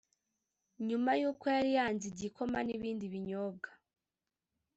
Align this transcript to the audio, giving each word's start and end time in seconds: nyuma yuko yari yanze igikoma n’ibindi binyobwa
nyuma 0.87 1.11
yuko 1.21 1.45
yari 1.55 1.69
yanze 1.77 2.05
igikoma 2.11 2.57
n’ibindi 2.67 3.05
binyobwa 3.13 3.69